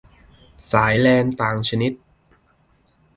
[0.71, 1.93] สายแลนต่างชนิด